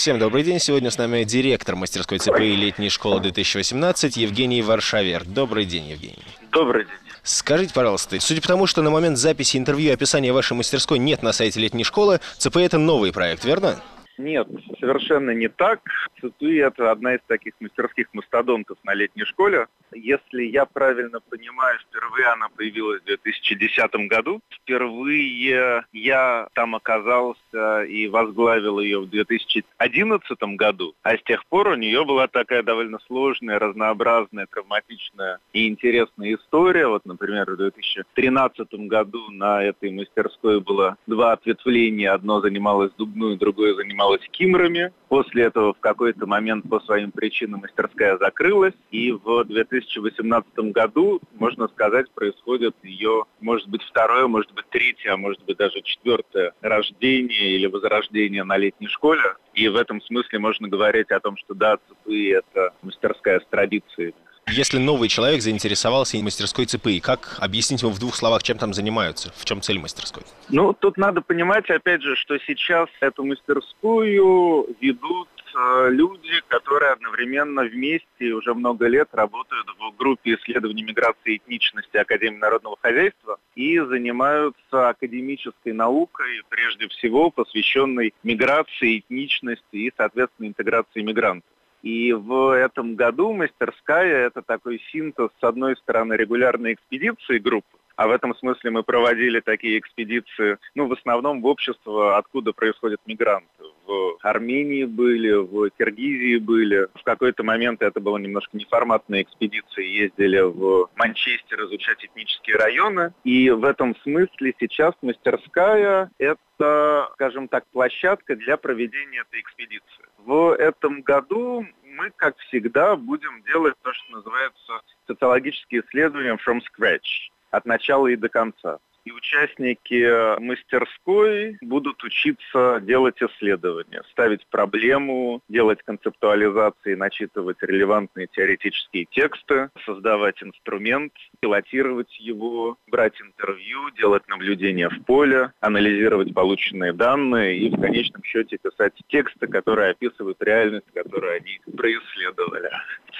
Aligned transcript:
Всем 0.00 0.18
добрый 0.18 0.42
день. 0.44 0.58
Сегодня 0.58 0.90
с 0.90 0.96
нами 0.96 1.24
директор 1.24 1.76
мастерской 1.76 2.18
ЦПИ 2.18 2.56
летней 2.56 2.88
школы 2.88 3.20
2018 3.20 4.16
Евгений 4.16 4.62
Варшавер. 4.62 5.26
Добрый 5.26 5.66
день, 5.66 5.88
Евгений. 5.88 6.24
Добрый 6.52 6.84
день. 6.86 6.94
Скажите, 7.22 7.74
пожалуйста, 7.74 8.18
судя 8.18 8.40
по 8.40 8.48
тому, 8.48 8.66
что 8.66 8.80
на 8.80 8.88
момент 8.88 9.18
записи 9.18 9.58
интервью 9.58 9.92
описания 9.92 10.32
вашей 10.32 10.54
мастерской 10.54 10.98
нет 10.98 11.22
на 11.22 11.32
сайте 11.32 11.60
летней 11.60 11.84
школы, 11.84 12.20
ЦПИ 12.38 12.60
это 12.60 12.78
новый 12.78 13.12
проект, 13.12 13.44
верно? 13.44 13.78
Нет, 14.20 14.48
совершенно 14.78 15.30
не 15.30 15.48
так. 15.48 15.80
ЦТУ– 16.20 16.46
это 16.52 16.90
одна 16.90 17.14
из 17.14 17.20
таких 17.26 17.54
мастерских 17.58 18.08
мастодонтов 18.12 18.76
на 18.84 18.92
летней 18.92 19.24
школе. 19.24 19.66
Если 19.92 20.42
я 20.42 20.66
правильно 20.66 21.20
понимаю, 21.20 21.78
впервые 21.78 22.26
она 22.26 22.48
появилась 22.50 23.00
в 23.00 23.06
2010 23.06 24.08
году. 24.08 24.40
Впервые 24.50 25.84
я 25.92 26.48
там 26.52 26.74
оказался 26.74 27.82
и 27.84 28.08
возглавил 28.08 28.80
ее 28.80 29.00
в 29.00 29.08
2011 29.08 30.42
году. 30.56 30.94
А 31.02 31.16
с 31.16 31.22
тех 31.22 31.46
пор 31.46 31.68
у 31.68 31.74
нее 31.76 32.04
была 32.04 32.28
такая 32.28 32.62
довольно 32.62 32.98
сложная, 33.06 33.58
разнообразная, 33.58 34.46
травматичная 34.46 35.38
и 35.54 35.66
интересная 35.66 36.34
история. 36.34 36.86
Вот, 36.88 37.06
например, 37.06 37.50
в 37.50 37.56
2013 37.56 38.68
году 38.86 39.30
на 39.30 39.62
этой 39.62 39.90
мастерской 39.90 40.60
было 40.60 40.96
два 41.06 41.32
ответвления. 41.32 42.12
Одно 42.12 42.40
занималось 42.40 42.92
дубной, 42.98 43.38
другое 43.38 43.74
занималось 43.74 44.09
кимрами. 44.18 44.92
После 45.08 45.44
этого 45.44 45.74
в 45.74 45.80
какой-то 45.80 46.26
момент 46.26 46.68
по 46.68 46.80
своим 46.80 47.10
причинам 47.10 47.60
мастерская 47.60 48.18
закрылась. 48.18 48.74
И 48.90 49.12
в 49.12 49.44
2000 49.44 50.00
2018 50.00 50.72
году, 50.72 51.20
можно 51.34 51.68
сказать, 51.68 52.10
происходит 52.10 52.74
ее, 52.82 53.24
может 53.40 53.68
быть, 53.68 53.82
второе, 53.82 54.26
может 54.26 54.52
быть, 54.52 54.66
третье, 54.70 55.12
а 55.12 55.16
может 55.16 55.42
быть, 55.44 55.56
даже 55.56 55.80
четвертое 55.82 56.52
рождение 56.60 57.52
или 57.52 57.66
возрождение 57.66 58.44
на 58.44 58.56
летней 58.56 58.88
школе. 58.88 59.22
И 59.54 59.68
в 59.68 59.76
этом 59.76 60.00
смысле 60.02 60.38
можно 60.38 60.68
говорить 60.68 61.10
о 61.10 61.20
том, 61.20 61.36
что 61.36 61.54
да, 61.54 61.76
ЦПИ– 61.76 62.28
это 62.30 62.72
мастерская 62.82 63.40
с 63.40 63.46
традицией. 63.46 64.14
Если 64.52 64.78
новый 64.78 65.08
человек 65.08 65.42
заинтересовался 65.42 66.16
мастерской 66.18 66.66
ЦПИ, 66.66 67.00
как 67.00 67.36
объяснить 67.40 67.82
ему 67.82 67.92
в 67.92 67.98
двух 67.98 68.16
словах, 68.16 68.42
чем 68.42 68.58
там 68.58 68.74
занимаются? 68.74 69.32
В 69.36 69.44
чем 69.44 69.60
цель 69.60 69.78
мастерской? 69.78 70.22
Ну, 70.48 70.72
тут 70.72 70.96
надо 70.96 71.20
понимать, 71.20 71.70
опять 71.70 72.02
же, 72.02 72.16
что 72.16 72.38
сейчас 72.38 72.88
эту 73.00 73.24
мастерскую 73.24 74.66
ведут 74.80 75.28
Э, 75.54 75.88
люди, 75.90 76.40
которые 76.48 76.92
одновременно 76.92 77.62
вместе 77.62 78.32
уже 78.32 78.54
много 78.54 78.86
лет 78.86 79.08
работают 79.12 79.66
в 79.78 79.96
группе 79.96 80.34
исследований 80.34 80.82
миграции 80.82 81.34
и 81.34 81.36
этничности 81.36 81.96
Академии 81.96 82.38
народного 82.38 82.76
хозяйства 82.80 83.38
и 83.54 83.78
занимаются 83.80 84.88
академической 84.88 85.72
наукой, 85.72 86.42
прежде 86.48 86.88
всего 86.88 87.30
посвященной 87.30 88.14
миграции, 88.22 88.98
этничности 88.98 89.76
и, 89.76 89.92
соответственно, 89.96 90.48
интеграции 90.48 91.02
мигрантов. 91.02 91.50
И 91.82 92.12
в 92.12 92.54
этом 92.54 92.94
году 92.94 93.32
мастерская– 93.32 94.26
это 94.26 94.42
такой 94.42 94.80
синтез, 94.92 95.30
с 95.40 95.44
одной 95.44 95.76
стороны, 95.76 96.14
регулярной 96.14 96.74
экспедиции 96.74 97.38
группы, 97.38 97.78
а 97.96 98.06
в 98.06 98.10
этом 98.10 98.34
смысле 98.34 98.70
мы 98.70 98.82
проводили 98.82 99.40
такие 99.40 99.78
экспедиции, 99.78 100.58
ну, 100.74 100.86
в 100.86 100.92
основном 100.92 101.40
в 101.40 101.46
общество, 101.46 102.18
откуда 102.18 102.52
происходят 102.52 103.00
мигранты 103.06 103.64
в 103.90 104.18
Армении 104.22 104.84
были, 104.84 105.32
в 105.32 105.70
Киргизии 105.70 106.38
были. 106.38 106.88
В 106.94 107.02
какой-то 107.02 107.42
момент 107.42 107.82
это 107.82 108.00
было 108.00 108.18
немножко 108.18 108.56
неформатные 108.56 109.22
экспедиции, 109.22 109.84
ездили 109.84 110.40
в 110.40 110.88
Манчестер 110.96 111.64
изучать 111.64 112.04
этнические 112.04 112.56
районы. 112.56 113.12
И 113.24 113.50
в 113.50 113.64
этом 113.64 113.96
смысле 114.02 114.54
сейчас 114.60 114.94
мастерская– 115.02 116.10
это, 116.18 117.08
скажем 117.14 117.48
так, 117.48 117.66
площадка 117.72 118.36
для 118.36 118.56
проведения 118.56 119.22
этой 119.28 119.40
экспедиции. 119.40 120.04
В 120.18 120.54
этом 120.54 121.02
году 121.02 121.66
мы, 121.82 122.10
как 122.14 122.36
всегда, 122.38 122.94
будем 122.96 123.42
делать 123.44 123.74
то, 123.82 123.92
что 123.92 124.12
называется 124.12 124.80
социологические 125.06 125.82
исследования 125.82 126.38
from 126.46 126.60
scratch, 126.60 127.30
от 127.50 127.66
начала 127.66 128.06
и 128.06 128.16
до 128.16 128.28
конца 128.28 128.78
и 129.04 129.12
участники 129.12 130.38
мастерской 130.40 131.56
будут 131.60 132.02
учиться 132.04 132.80
делать 132.82 133.22
исследования, 133.22 134.02
ставить 134.10 134.46
проблему, 134.46 135.42
делать 135.48 135.82
концептуализации, 135.84 136.94
начитывать 136.94 137.58
релевантные 137.62 138.26
теоретические 138.26 139.06
тексты, 139.10 139.70
создавать 139.84 140.42
инструмент, 140.42 141.12
пилотировать 141.40 142.18
его, 142.20 142.76
брать 142.88 143.20
интервью, 143.20 143.90
делать 143.96 144.26
наблюдения 144.28 144.88
в 144.88 145.04
поле, 145.04 145.52
анализировать 145.60 146.34
полученные 146.34 146.92
данные 146.92 147.58
и 147.58 147.70
в 147.70 147.80
конечном 147.80 148.22
счете 148.24 148.58
писать 148.58 148.94
тексты, 149.08 149.46
которые 149.46 149.90
описывают 149.90 150.42
реальность, 150.42 150.86
которую 150.94 151.36
они 151.36 151.60
происследовали. 151.76 152.70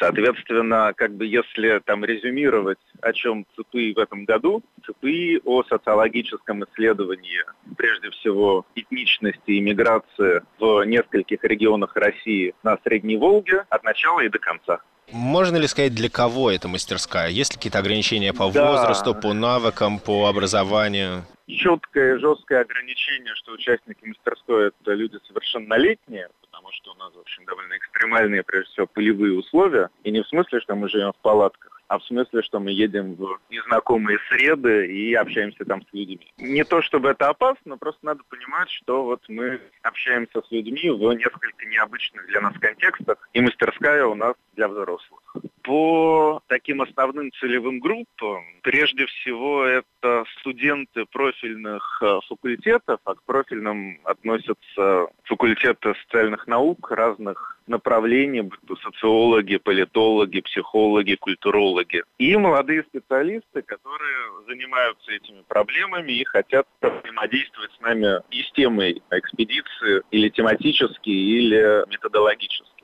Соответственно, 0.00 0.94
как 0.96 1.14
бы 1.14 1.26
если 1.26 1.78
там 1.84 2.06
резюмировать, 2.06 2.78
о 3.02 3.12
чем 3.12 3.44
ЦПИ 3.54 3.92
в 3.92 3.98
этом 3.98 4.24
году, 4.24 4.62
ЦПИ 4.86 5.42
о 5.44 5.62
социологическом 5.64 6.64
исследовании, 6.64 7.44
прежде 7.76 8.08
всего, 8.08 8.64
этничности 8.74 9.50
и 9.50 9.60
миграции 9.60 10.40
в 10.58 10.84
нескольких 10.84 11.44
регионах 11.44 11.94
России 11.96 12.54
на 12.62 12.78
Средней 12.82 13.18
Волге 13.18 13.66
от 13.68 13.84
начала 13.84 14.20
и 14.20 14.30
до 14.30 14.38
конца. 14.38 14.80
Можно 15.12 15.56
ли 15.56 15.66
сказать, 15.66 15.94
для 15.94 16.08
кого 16.08 16.50
эта 16.50 16.68
мастерская? 16.68 17.28
Есть 17.28 17.52
ли 17.52 17.56
какие-то 17.56 17.78
ограничения 17.78 18.32
по 18.32 18.50
да. 18.50 18.70
возрасту, 18.70 19.14
по 19.14 19.32
навыкам, 19.32 19.98
по 19.98 20.26
образованию? 20.26 21.24
Четкое, 21.48 22.18
жесткое 22.18 22.60
ограничение, 22.60 23.34
что 23.34 23.52
участники 23.52 24.04
мастерской– 24.04 24.68
это 24.82 24.92
люди 24.92 25.18
совершеннолетние, 25.26 26.28
потому 26.42 26.70
что 26.72 26.92
у 26.92 26.94
нас, 26.94 27.12
в 27.12 27.18
общем, 27.18 27.44
довольно 27.44 27.76
экстремальные, 27.76 28.44
прежде 28.44 28.70
всего, 28.70 28.86
полевые 28.86 29.36
условия. 29.36 29.88
И 30.04 30.10
не 30.12 30.22
в 30.22 30.28
смысле, 30.28 30.60
что 30.60 30.76
мы 30.76 30.88
живем 30.88 31.12
в 31.12 31.22
палатках, 31.22 31.80
а 31.90 31.98
в 31.98 32.04
смысле, 32.04 32.42
что 32.42 32.60
мы 32.60 32.70
едем 32.70 33.14
в 33.14 33.40
незнакомые 33.50 34.20
среды 34.28 34.86
и 34.86 35.12
общаемся 35.14 35.64
там 35.64 35.82
с 35.82 35.92
людьми. 35.92 36.32
Не 36.38 36.62
то 36.62 36.82
чтобы 36.82 37.08
это 37.08 37.28
опасно, 37.28 37.78
просто 37.78 37.98
надо 38.06 38.22
понимать, 38.28 38.70
что 38.70 39.02
вот 39.02 39.24
мы 39.26 39.60
общаемся 39.82 40.40
с 40.40 40.50
людьми 40.52 40.88
в 40.88 41.12
несколько 41.14 41.66
необычных 41.66 42.28
для 42.28 42.42
нас 42.42 42.54
контекстах, 42.60 43.28
и 43.32 43.40
мастерская 43.40 44.06
у 44.06 44.14
нас 44.14 44.34
для 44.60 44.68
взрослых. 44.68 45.20
По 45.62 46.42
таким 46.48 46.82
основным 46.82 47.32
целевым 47.32 47.80
группам, 47.80 48.44
прежде 48.62 49.06
всего, 49.06 49.64
это 49.64 50.24
студенты 50.38 51.06
профильных 51.06 52.02
э, 52.02 52.20
факультетов, 52.28 52.98
а 53.04 53.14
к 53.14 53.22
профильным 53.22 54.00
относятся 54.04 55.06
факультеты 55.24 55.94
социальных 56.02 56.46
наук 56.46 56.90
разных 56.90 57.58
направлений, 57.66 58.50
социологи, 58.82 59.56
политологи, 59.56 60.40
психологи, 60.40 61.14
культурологи. 61.14 62.02
И 62.18 62.36
молодые 62.36 62.82
специалисты, 62.82 63.62
которые 63.62 64.44
занимаются 64.46 65.12
этими 65.12 65.42
проблемами 65.46 66.12
и 66.12 66.24
хотят 66.24 66.66
взаимодействовать 66.82 67.70
с 67.78 67.80
нами 67.80 68.20
и 68.30 68.42
с 68.42 68.50
темой 68.52 69.02
экспедиции, 69.10 70.02
или 70.10 70.28
тематически, 70.30 71.10
или 71.10 71.88
методологически 71.88 72.79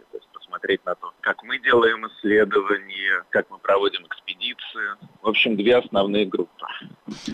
смотреть 0.56 0.84
на 0.86 0.94
то, 0.94 1.12
как 1.20 1.42
мы 1.42 1.58
делаем 1.58 2.06
исследования, 2.06 3.24
как 3.30 3.50
мы 3.50 3.58
проводим 3.58 4.06
экспедиции. 4.06 4.96
В 5.22 5.28
общем, 5.28 5.56
две 5.56 5.76
основные 5.76 6.26
группы. 6.26 6.66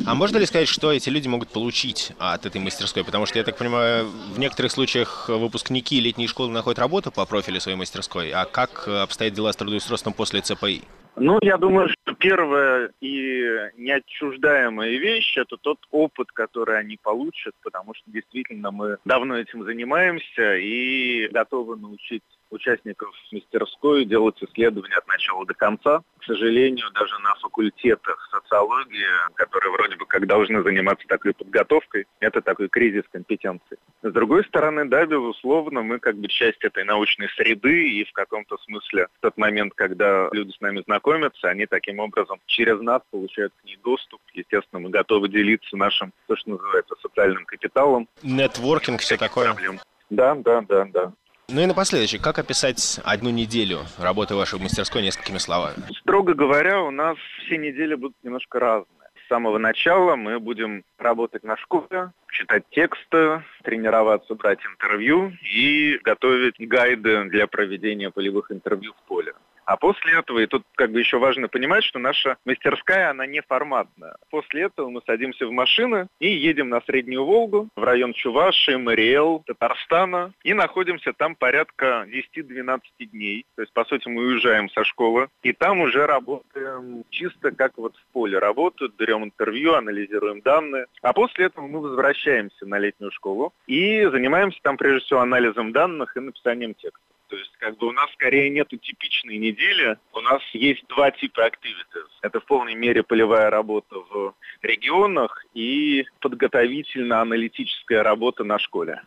А 0.06 0.14
можно 0.14 0.38
ли 0.38 0.46
сказать, 0.46 0.68
что 0.68 0.92
эти 0.92 1.08
люди 1.08 1.28
могут 1.28 1.48
получить 1.50 2.12
от 2.18 2.46
этой 2.46 2.60
мастерской? 2.60 3.04
Потому 3.04 3.26
что, 3.26 3.38
я 3.38 3.44
так 3.44 3.56
понимаю, 3.56 4.06
в 4.06 4.38
некоторых 4.38 4.72
случаях 4.72 5.28
выпускники 5.28 6.00
летней 6.00 6.26
школы 6.26 6.50
находят 6.50 6.78
работу 6.78 7.12
по 7.12 7.24
профилю 7.26 7.60
своей 7.60 7.78
мастерской. 7.78 8.30
А 8.32 8.44
как 8.44 8.88
обстоят 8.88 9.34
дела 9.34 9.52
с 9.52 9.56
трудоустройством 9.56 10.12
после 10.12 10.40
ЦПИ? 10.40 10.82
Ну, 11.16 11.38
я 11.42 11.58
думаю, 11.58 11.88
первая 12.18 12.92
и 13.00 13.70
неотчуждаемая 13.76 14.90
вещь– 14.90 15.36
это 15.36 15.56
тот 15.56 15.78
опыт, 15.90 16.32
который 16.32 16.78
они 16.78 16.98
получат, 17.02 17.54
потому 17.62 17.94
что 17.94 18.10
действительно 18.10 18.70
мы 18.70 18.98
давно 19.04 19.36
этим 19.38 19.64
занимаемся 19.64 20.56
и 20.56 21.28
готовы 21.28 21.76
научить 21.76 22.22
участников 22.52 23.10
мастерской 23.32 24.04
делать 24.04 24.36
исследования 24.42 24.96
от 24.96 25.06
начала 25.08 25.44
до 25.46 25.54
конца. 25.54 26.02
К 26.18 26.24
сожалению, 26.24 26.90
даже 26.92 27.18
на 27.20 27.34
факультетах 27.36 28.28
социологии, 28.30 29.06
которые 29.34 29.72
вроде 29.72 29.96
бы 29.96 30.06
как 30.06 30.26
должны 30.26 30.62
заниматься 30.62 31.06
такой 31.08 31.34
подготовкой, 31.34 32.06
это 32.20 32.40
такой 32.40 32.68
кризис 32.68 33.02
компетенции. 33.10 33.78
С 34.02 34.12
другой 34.12 34.44
стороны, 34.44 34.84
да, 34.84 35.06
безусловно, 35.06 35.82
мы 35.82 35.98
как 35.98 36.16
бы 36.16 36.28
часть 36.28 36.62
этой 36.62 36.84
научной 36.84 37.28
среды, 37.30 37.88
и 37.88 38.04
в 38.04 38.12
каком-то 38.12 38.56
смысле 38.58 39.08
в 39.18 39.20
тот 39.20 39.36
момент, 39.36 39.72
когда 39.74 40.28
люди 40.32 40.52
с 40.52 40.60
нами 40.60 40.82
знакомятся, 40.82 41.48
они 41.48 41.66
таким 41.66 41.91
образом 42.00 42.40
через 42.46 42.80
нас 42.80 43.02
получают 43.10 43.52
к 43.60 43.64
ней 43.64 43.78
доступ. 43.82 44.20
Естественно, 44.34 44.80
мы 44.80 44.90
готовы 44.90 45.28
делиться 45.28 45.76
нашим, 45.76 46.12
то, 46.26 46.36
что 46.36 46.50
называется, 46.50 46.94
социальным 47.00 47.44
капиталом. 47.44 48.08
Нетворкинг, 48.22 49.00
все 49.00 49.16
такое. 49.16 49.52
Проблем. 49.52 49.80
Да, 50.10 50.34
да, 50.34 50.60
да, 50.62 50.88
да. 50.92 51.12
Ну 51.48 51.60
и 51.60 51.66
напоследок, 51.66 52.22
как 52.22 52.38
описать 52.38 53.00
одну 53.04 53.30
неделю 53.30 53.80
работы 53.98 54.34
вашей 54.34 54.58
мастерской 54.58 55.02
несколькими 55.02 55.38
словами? 55.38 55.76
Строго 56.00 56.34
говоря, 56.34 56.80
у 56.82 56.90
нас 56.90 57.16
все 57.44 57.58
недели 57.58 57.94
будут 57.94 58.16
немножко 58.22 58.58
разные. 58.58 58.86
С 59.24 59.28
самого 59.28 59.58
начала 59.58 60.16
мы 60.16 60.38
будем 60.38 60.84
работать 60.98 61.42
на 61.42 61.56
школе, 61.56 62.12
читать 62.30 62.64
тексты, 62.70 63.42
тренироваться, 63.62 64.34
брать 64.34 64.60
интервью 64.64 65.32
и 65.42 65.98
готовить 66.02 66.56
гайды 66.58 67.24
для 67.24 67.46
проведения 67.46 68.10
полевых 68.10 68.50
интервью 68.50 68.94
в 68.94 69.08
поле. 69.08 69.34
А 69.64 69.76
после 69.76 70.18
этого, 70.18 70.40
и 70.40 70.46
тут 70.46 70.64
как 70.74 70.90
бы 70.90 70.98
еще 70.98 71.18
важно 71.18 71.48
понимать, 71.48 71.84
что 71.84 71.98
наша 71.98 72.36
мастерская, 72.44 73.10
она 73.10 73.26
не 73.26 73.40
форматная. 73.40 74.16
После 74.30 74.62
этого 74.62 74.90
мы 74.90 75.00
садимся 75.06 75.46
в 75.46 75.52
машины 75.52 76.08
и 76.18 76.28
едем 76.28 76.68
на 76.68 76.80
Среднюю 76.82 77.24
Волгу, 77.24 77.68
в 77.76 77.82
район 77.82 78.12
Чувашии, 78.12 78.74
Мариэл, 78.74 79.42
Татарстана, 79.46 80.32
и 80.42 80.54
находимся 80.54 81.12
там 81.12 81.36
порядка 81.36 82.06
10-12 82.36 82.80
дней. 83.00 83.46
То 83.56 83.62
есть, 83.62 83.72
по 83.72 83.84
сути, 83.84 84.08
мы 84.08 84.22
уезжаем 84.22 84.68
со 84.70 84.84
школы, 84.84 85.28
и 85.42 85.52
там 85.52 85.80
уже 85.80 86.06
работаем 86.06 87.04
чисто 87.10 87.52
как 87.52 87.72
вот 87.76 87.96
в 87.96 88.12
поле 88.12 88.38
работают, 88.38 88.96
берем 88.96 89.24
интервью, 89.24 89.74
анализируем 89.74 90.40
данные. 90.40 90.86
А 91.02 91.12
после 91.12 91.46
этого 91.46 91.66
мы 91.66 91.80
возвращаемся 91.80 92.66
на 92.66 92.78
летнюю 92.78 93.10
школу 93.12 93.52
и 93.66 94.04
занимаемся 94.06 94.58
там 94.62 94.76
прежде 94.76 95.04
всего 95.06 95.20
анализом 95.20 95.72
данных 95.72 96.16
и 96.16 96.20
написанием 96.20 96.74
текста. 96.74 97.00
То 97.32 97.38
есть 97.38 97.52
как 97.60 97.78
бы 97.78 97.86
у 97.86 97.92
нас 97.92 98.12
скорее 98.12 98.50
нету 98.50 98.76
типичной 98.76 99.38
недели, 99.38 99.96
у 100.12 100.20
нас 100.20 100.42
есть 100.52 100.86
два 100.88 101.10
типа 101.10 101.46
activities. 101.46 102.10
Это 102.20 102.40
в 102.40 102.44
полной 102.44 102.74
мере 102.74 103.02
полевая 103.02 103.48
работа 103.48 103.96
в 104.10 104.34
регионах 104.60 105.42
и 105.54 106.04
подготовительно-аналитическая 106.20 108.02
работа 108.02 108.44
на 108.44 108.58
школе. 108.58 109.00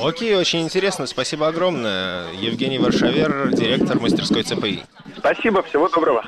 Окей, 0.00 0.36
очень 0.36 0.62
интересно. 0.62 1.06
Спасибо 1.06 1.48
огромное. 1.48 2.30
Евгений 2.34 2.78
Варшавер, 2.78 3.52
директор 3.52 3.98
мастерской 3.98 4.44
ЦПИ. 4.44 4.84
Спасибо, 5.18 5.64
всего 5.64 5.88
доброго. 5.88 6.24